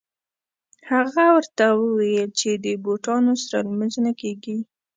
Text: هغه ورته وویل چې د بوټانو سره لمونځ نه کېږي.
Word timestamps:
هغه 0.89 1.23
ورته 1.35 1.65
وویل 1.79 2.29
چې 2.39 2.49
د 2.65 2.65
بوټانو 2.83 3.33
سره 3.43 3.59
لمونځ 3.65 3.95
نه 4.05 4.11
کېږي. 4.21 4.57